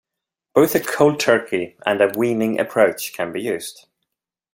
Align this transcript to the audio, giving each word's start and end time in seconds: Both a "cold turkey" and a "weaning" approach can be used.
Both 0.55 0.73
a 0.73 0.79
"cold 0.79 1.19
turkey" 1.19 1.77
and 1.85 2.01
a 2.01 2.11
"weaning" 2.17 2.59
approach 2.59 3.13
can 3.13 3.31
be 3.31 3.39
used. 3.43 3.85